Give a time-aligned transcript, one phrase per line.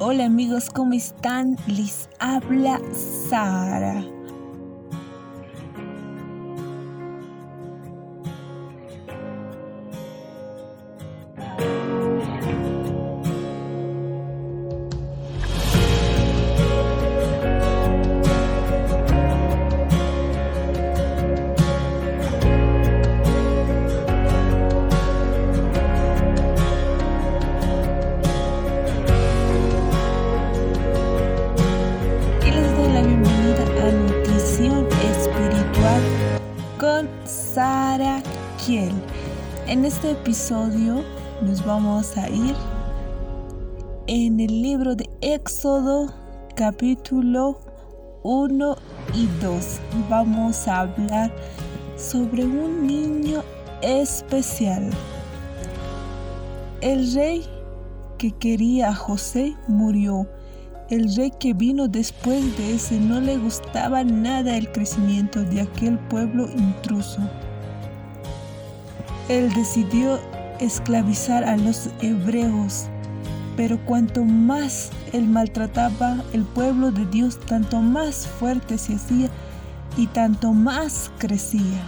[0.00, 1.56] Hola amigos, ¿cómo están?
[1.66, 2.80] Les habla
[3.28, 4.04] Sara.
[40.28, 41.02] Episodio
[41.40, 42.54] nos vamos a ir
[44.08, 46.12] en el libro de Éxodo
[46.54, 47.58] capítulo
[48.24, 48.76] 1
[49.14, 49.80] y 2.
[50.10, 51.34] Vamos a hablar
[51.96, 53.42] sobre un niño
[53.80, 54.90] especial.
[56.82, 57.46] El rey
[58.18, 60.28] que quería a José murió.
[60.90, 65.98] El rey que vino después de ese no le gustaba nada el crecimiento de aquel
[65.98, 67.22] pueblo intruso.
[69.28, 70.18] Él decidió
[70.58, 72.86] esclavizar a los hebreos,
[73.56, 79.28] pero cuanto más él maltrataba el pueblo de Dios, tanto más fuerte se hacía
[79.96, 81.82] y tanto más crecía.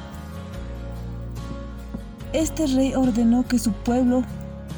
[2.33, 4.23] Este rey ordenó que su pueblo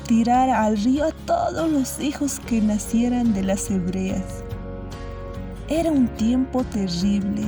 [0.06, 4.44] tirara al río a todos los hijos que nacieran de las hebreas.
[5.68, 7.42] Era un tiempo terrible.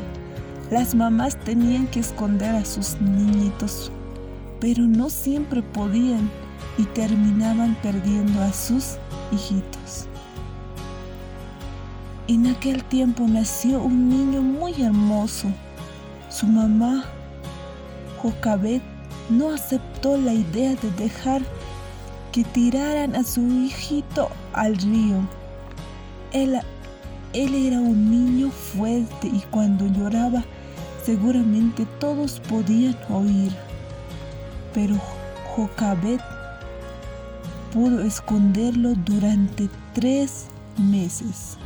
[0.71, 3.93] Las mamás tenían que esconder a sus niñitos,
[4.61, 6.31] pero no siempre podían
[6.79, 8.97] y terminaban perdiendo a sus
[9.33, 10.07] hijitos.
[12.27, 15.49] En aquel tiempo nació un niño muy hermoso.
[16.31, 17.05] Su mamá,
[18.23, 18.83] Jocabet,
[19.29, 21.43] no aceptó la idea de dejar
[22.33, 25.21] que tiraran a su hijito al río.
[26.33, 26.59] Él,
[27.33, 30.43] él era un niño fuerte y cuando lloraba
[31.05, 33.53] seguramente todos podían oír.
[34.75, 34.97] Pero
[35.55, 36.21] Jocabet
[37.73, 40.47] pudo esconderlo durante tres
[40.77, 41.57] meses.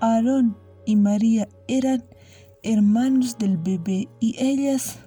[0.00, 2.04] Aarón y María eran
[2.62, 4.98] hermanos del bebé y ellas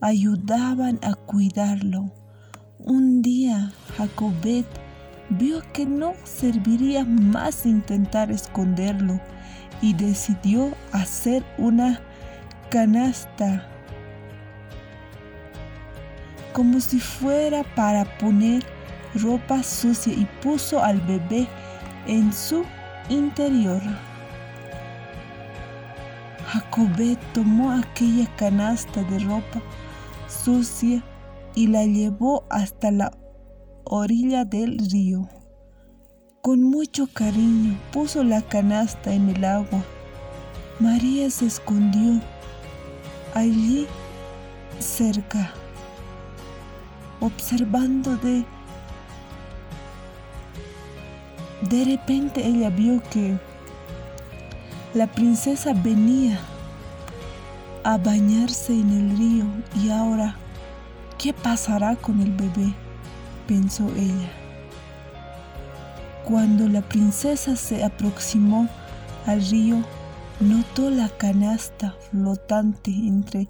[0.00, 2.10] ayudaban a cuidarlo.
[2.78, 4.66] Un día Jacobet
[5.30, 9.20] vio que no serviría más intentar esconderlo
[9.82, 12.00] y decidió hacer una
[12.70, 13.66] canasta
[16.52, 18.64] como si fuera para poner
[19.14, 21.46] ropa sucia y puso al bebé
[22.06, 22.64] en su
[23.08, 23.80] interior.
[26.48, 29.62] Jacobet tomó aquella canasta de ropa
[30.26, 31.02] sucia
[31.54, 33.12] y la llevó hasta la
[33.84, 35.28] orilla del río.
[36.42, 39.84] Con mucho cariño puso la canasta en el agua.
[40.80, 42.20] María se escondió
[43.34, 43.86] allí
[44.78, 45.52] cerca,
[47.20, 48.44] observando de...
[51.62, 53.36] De repente ella vio que
[54.94, 56.38] la princesa venía
[57.82, 59.44] a bañarse en el río
[59.82, 60.36] y ahora,
[61.18, 62.72] ¿qué pasará con el bebé?
[63.48, 64.30] pensó ella.
[66.24, 68.68] Cuando la princesa se aproximó
[69.26, 69.82] al río,
[70.40, 73.48] notó la canasta flotante entre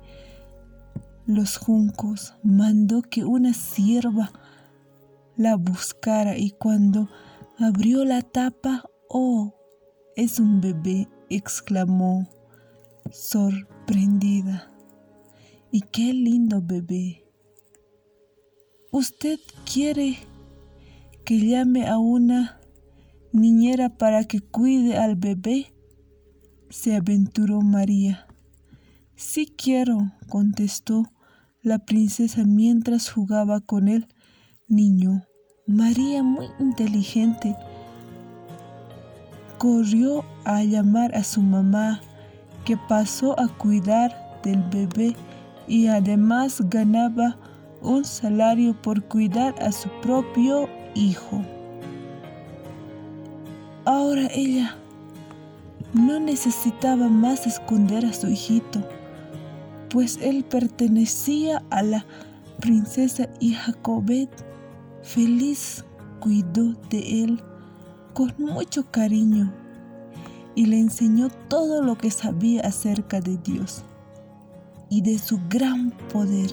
[1.27, 4.33] los juncos, mandó que una sierva
[5.37, 7.09] la buscara y cuando
[7.59, 9.55] abrió la tapa, oh,
[10.17, 12.29] es un bebé, exclamó
[13.13, 14.73] sorprendida.
[15.71, 17.25] Y qué lindo bebé.
[18.91, 19.39] ¿Usted
[19.71, 20.17] quiere
[21.25, 22.59] que llame a una
[23.33, 25.75] niñera para que cuide al bebé?
[26.71, 28.27] Se aventuró María.
[29.17, 31.05] Sí quiero, contestó
[31.63, 34.07] la princesa mientras jugaba con el
[34.69, 35.25] niño.
[35.67, 37.57] María, muy inteligente,
[39.59, 42.01] corrió a llamar a su mamá,
[42.65, 45.17] que pasó a cuidar del bebé
[45.67, 47.39] y además ganaba
[47.83, 51.43] un salario por cuidar a su propio hijo.
[53.85, 54.77] Ahora ella
[55.99, 58.87] no necesitaba más esconder a su hijito,
[59.91, 62.07] pues él pertenecía a la
[62.61, 64.31] princesa y Jacobet
[65.03, 65.85] feliz
[66.21, 67.43] cuidó de él
[68.15, 69.53] con mucho cariño
[70.55, 73.83] y le enseñó todo lo que sabía acerca de Dios
[74.91, 76.51] y de su gran poder.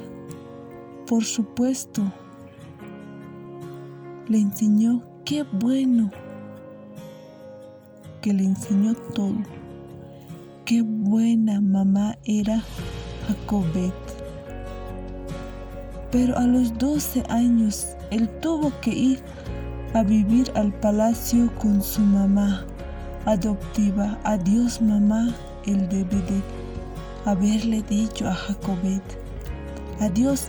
[1.07, 2.01] Por supuesto,
[4.27, 6.09] le enseñó qué bueno,
[8.25, 9.36] que le enseñó todo.
[10.66, 12.63] Qué buena mamá era
[13.27, 13.94] Jacobet.
[16.12, 19.19] Pero a los 12 años él tuvo que ir
[19.94, 22.66] a vivir al palacio con su mamá
[23.27, 24.18] adoptiva.
[24.24, 25.28] Adiós mamá,
[25.68, 26.42] él debe de
[27.25, 29.04] haberle dicho a Jacobet.
[30.00, 30.48] Adiós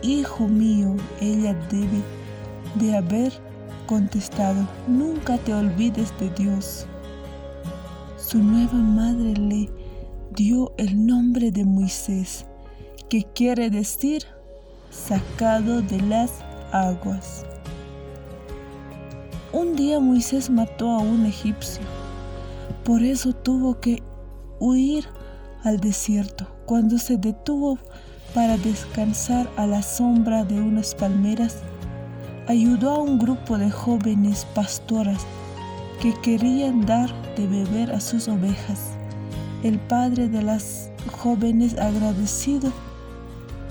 [0.00, 2.00] hijo mío, ella debe
[2.76, 3.34] de haber
[3.86, 4.66] contestado.
[4.86, 6.86] Nunca te olvides de Dios
[8.28, 9.70] su nueva madre le
[10.32, 12.44] dio el nombre de Moisés,
[13.08, 14.22] que quiere decir
[14.90, 16.30] sacado de las
[16.70, 17.46] aguas.
[19.50, 21.80] Un día Moisés mató a un egipcio,
[22.84, 24.02] por eso tuvo que
[24.60, 25.06] huir
[25.64, 26.46] al desierto.
[26.66, 27.78] Cuando se detuvo
[28.34, 31.62] para descansar a la sombra de unas palmeras,
[32.46, 35.24] ayudó a un grupo de jóvenes pastoras
[36.00, 38.92] que querían dar de beber a sus ovejas.
[39.62, 42.72] El padre de las jóvenes agradecido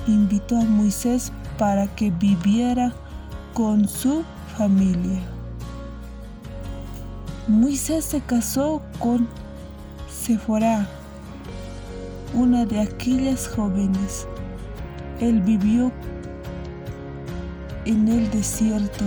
[0.07, 2.94] invitó a Moisés para que viviera
[3.53, 4.24] con su
[4.57, 5.19] familia.
[7.47, 9.27] Moisés se casó con
[10.09, 10.85] Sephora,
[12.33, 14.27] una de aquellas jóvenes.
[15.21, 15.91] Él vivió
[17.85, 19.06] en el desierto.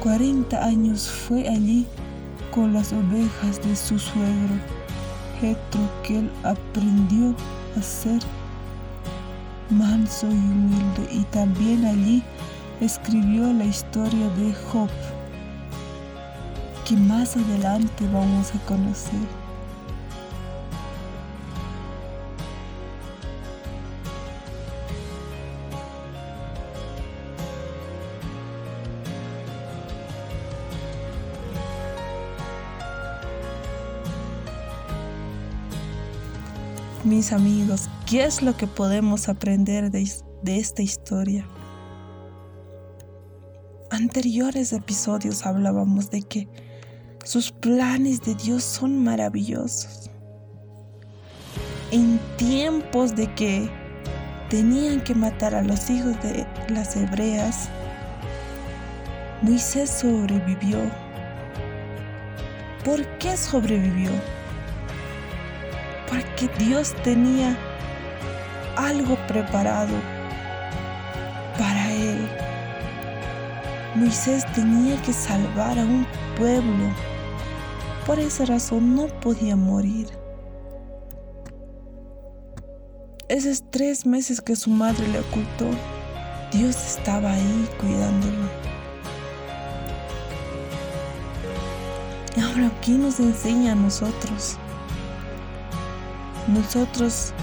[0.00, 1.84] 40 años fue allí
[2.50, 4.54] con las ovejas de su suegro,
[5.40, 7.34] Jetro, que él aprendió
[7.78, 8.20] a ser
[9.70, 12.22] manso y humilde, y también allí
[12.80, 14.88] escribió la historia de Job,
[16.86, 19.37] que más adelante vamos a conocer.
[37.08, 40.06] Mis amigos, ¿qué es lo que podemos aprender de,
[40.44, 41.48] esta historia?
[43.90, 46.48] Anteriores episodios hablábamos de que
[47.24, 50.10] sus planes de Dios son maravillosos.
[51.90, 53.70] En tiempos de que
[54.50, 57.70] tenían que matar a los hijos de las hebreas,
[59.40, 60.78] Moisés sobrevivió.
[62.84, 64.10] ¿Por qué sobrevivió?
[66.08, 67.56] Porque Dios tenía
[68.76, 69.94] algo preparado
[71.58, 72.28] para él.
[73.94, 76.06] Moisés tenía que salvar a un
[76.36, 76.92] pueblo.
[78.06, 80.08] Por esa razón no podía morir.
[83.28, 85.68] Esos tres meses que su madre le ocultó,
[86.52, 88.48] Dios estaba ahí cuidándolo.
[92.42, 94.56] Ahora, ¿qué nos enseña a nosotros?
[96.48, 97.34] Nosotros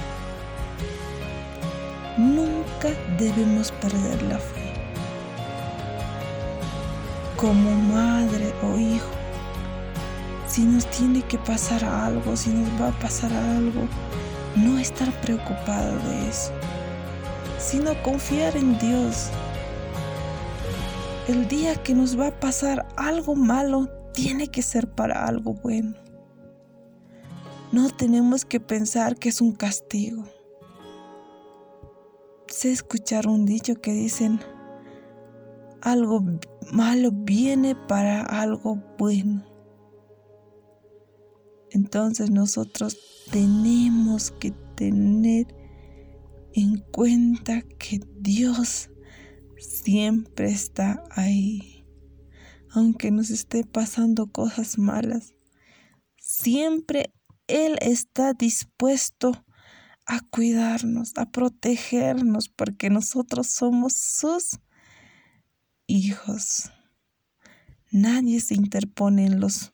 [2.18, 4.74] nunca debemos perder la fe.
[7.38, 9.12] Como madre o hijo,
[10.48, 13.88] si nos tiene que pasar algo, si nos va a pasar algo,
[14.56, 16.52] no estar preocupado de eso,
[17.60, 19.30] sino confiar en Dios.
[21.28, 26.05] El día que nos va a pasar algo malo, tiene que ser para algo bueno.
[27.76, 30.24] No tenemos que pensar que es un castigo.
[32.48, 34.40] Sé escuchar un dicho que dicen,
[35.82, 36.24] algo
[36.72, 39.44] malo viene para algo bueno.
[41.70, 42.98] Entonces nosotros
[43.30, 45.54] tenemos que tener
[46.54, 48.90] en cuenta que Dios
[49.58, 51.86] siempre está ahí.
[52.70, 55.34] Aunque nos esté pasando cosas malas,
[56.18, 57.15] siempre
[57.48, 59.46] él está dispuesto
[60.06, 64.60] a cuidarnos, a protegernos, porque nosotros somos sus
[65.88, 66.72] hijos.
[67.92, 69.74] Nadie se interpone en los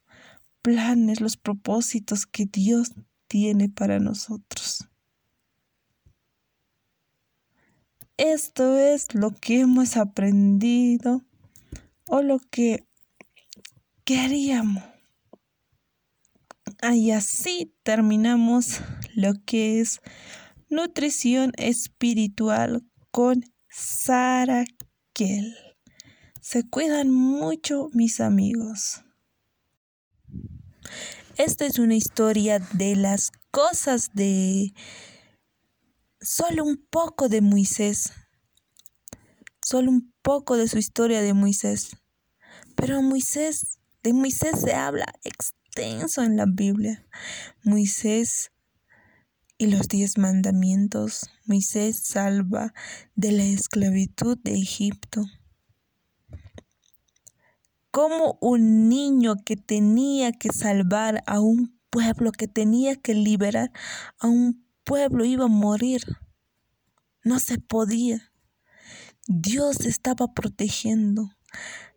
[0.61, 2.91] planes, los propósitos que Dios
[3.27, 4.87] tiene para nosotros.
[8.17, 11.23] Esto es lo que hemos aprendido
[12.07, 12.85] o lo que
[14.03, 14.90] queríamos
[16.89, 18.81] y así terminamos
[19.13, 20.01] lo que es
[20.69, 24.65] nutrición espiritual con Sara
[25.13, 25.55] Kell.
[26.41, 29.03] Se cuidan mucho mis amigos.
[31.37, 34.73] Esta es una historia de las cosas de
[36.19, 38.11] solo un poco de Moisés.
[39.63, 41.95] Solo un poco de su historia de Moisés.
[42.75, 45.05] Pero Moisés, de Moisés se habla
[45.71, 47.05] extenso en la Biblia.
[47.63, 48.51] Moisés
[49.57, 51.29] y los diez mandamientos.
[51.45, 52.73] Moisés salva
[53.15, 55.25] de la esclavitud de Egipto.
[57.89, 63.71] Como un niño que tenía que salvar a un pueblo, que tenía que liberar
[64.19, 66.01] a un pueblo, iba a morir.
[67.23, 68.33] No se podía.
[69.27, 71.29] Dios estaba protegiendo.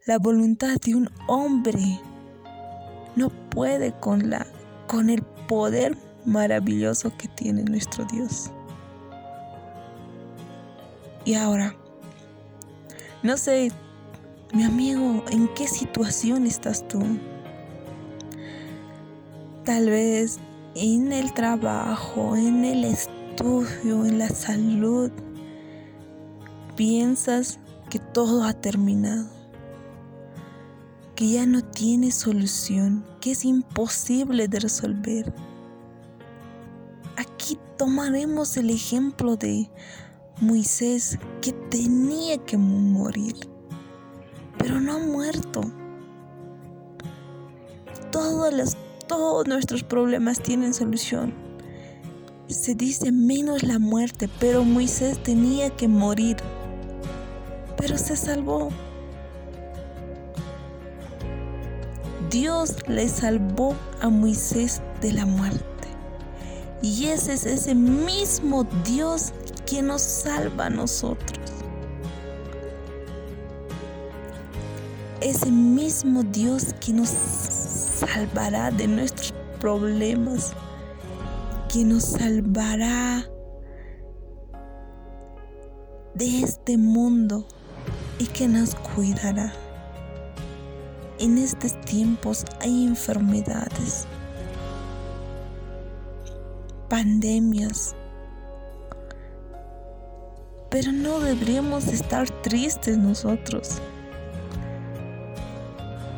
[0.07, 2.01] La voluntad de un hombre
[3.17, 4.47] no puede con la
[4.87, 8.51] con el poder maravilloso que tiene nuestro Dios.
[11.25, 11.75] Y ahora,
[13.23, 13.73] no sé,
[14.53, 17.01] mi amigo, ¿en qué situación estás tú?
[19.65, 20.39] Tal vez
[20.75, 25.11] en el trabajo, en el estudio, en la salud,
[26.77, 29.27] piensas que todo ha terminado,
[31.15, 35.33] que ya no tiene solución, que es imposible de resolver.
[37.17, 39.71] Aquí tomaremos el ejemplo de
[40.41, 43.35] Moisés que tenía que morir,
[44.59, 45.63] pero no ha muerto.
[48.11, 51.33] Todos, todos nuestros problemas tienen solución.
[52.49, 56.37] Se dice menos la muerte, pero Moisés tenía que morir,
[57.77, 58.71] pero se salvó.
[62.35, 65.63] Dios le salvó a Moisés de la muerte.
[66.83, 69.33] Y ese es ese mismo Dios
[69.65, 71.39] que nos salva a nosotros.
[75.21, 80.55] Ese mismo Dios que nos salvará de nuestros problemas,
[81.73, 83.31] que nos salvará
[86.15, 87.47] de este mundo
[88.19, 89.53] y que nos cuidará.
[91.25, 94.05] En estos tiempos hay enfermedades,
[96.91, 97.97] pandemias.
[100.69, 103.79] Pero no deberíamos estar tristes nosotros.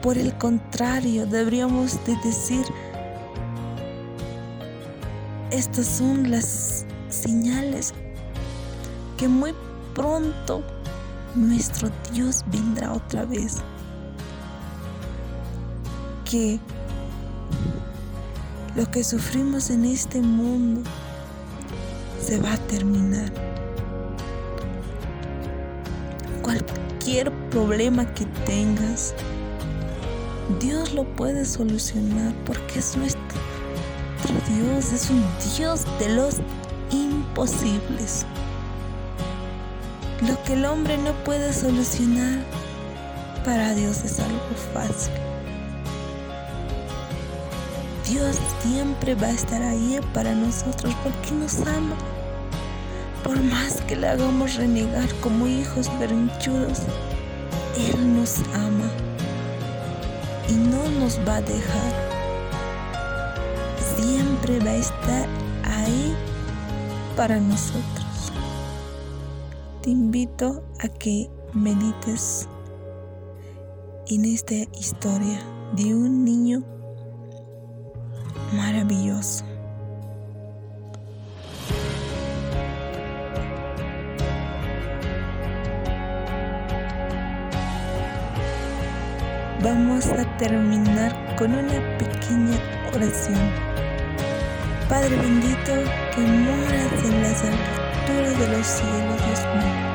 [0.03, 2.67] Por el contrario, deberíamos de decir,
[5.53, 7.95] estas son las señales
[9.17, 9.55] que muy
[9.95, 10.65] pronto
[11.37, 13.63] nuestro Dios vendrá otra vez.
[16.31, 16.59] Que
[18.75, 20.83] lo que sufrimos en este mundo
[22.21, 23.33] se va a terminar.
[26.43, 29.15] Cualquier problema que tengas,
[30.61, 33.23] Dios lo puede solucionar porque es nuestro
[34.49, 35.25] Dios, es un
[35.57, 36.37] Dios de los
[36.91, 38.27] imposibles.
[40.27, 42.41] Lo que el hombre no puede solucionar,
[43.45, 44.41] para Dios es algo
[44.73, 45.26] fácil.
[48.09, 51.97] Dios siempre va a estar ahí para nosotros porque nos ama.
[53.25, 56.83] Por más que le hagamos renegar como hijos berrinchudos,
[57.77, 58.89] Él nos ama
[60.49, 61.93] y no nos va a dejar.
[63.97, 65.29] Siempre va a estar
[65.65, 66.15] ahí
[67.17, 68.33] para nosotros.
[69.83, 72.49] Te invito a que medites
[74.07, 75.41] en esta historia
[75.75, 76.76] de un niño
[78.57, 79.45] maravilloso.
[89.63, 92.59] Vamos a terminar con una pequeña
[92.95, 93.51] oración.
[94.89, 95.73] Padre bendito
[96.15, 99.87] que moras en las alturas de los cielos, Dios mío.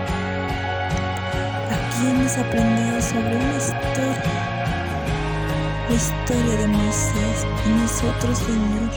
[1.72, 4.51] Aquí hemos aprendido sobre una historia
[5.92, 8.92] la historia de Moisés y nosotros, Señor,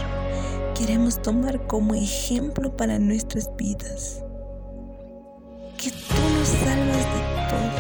[0.79, 4.23] queremos tomar como ejemplo para nuestras vidas.
[5.77, 7.21] Que tú nos salvas de
[7.51, 7.75] todo.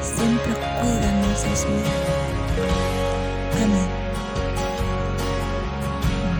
[0.00, 1.92] Siempre cuídanos, mío.
[3.64, 3.90] Amén.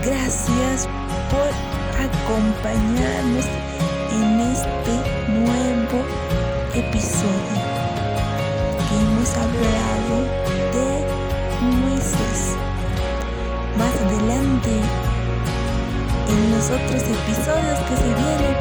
[0.05, 0.87] Gracias
[1.29, 1.51] por
[1.99, 3.45] acompañarnos
[4.13, 4.93] en este
[5.29, 6.05] nuevo
[6.73, 7.76] episodio
[8.95, 10.15] hemos hablado
[10.73, 10.89] de
[11.61, 12.55] Moisés.
[13.77, 14.71] Más adelante,
[16.29, 18.55] en los otros episodios que se vienen,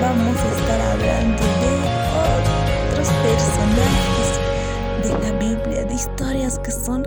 [0.00, 1.72] vamos a estar hablando de
[2.90, 4.28] otros personajes
[5.02, 7.06] de la Biblia, de historias que son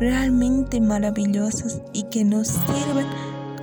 [0.00, 3.06] realmente maravillosas y que nos sirven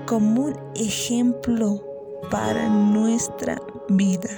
[0.05, 1.83] como un ejemplo
[2.29, 4.29] para nuestra vida.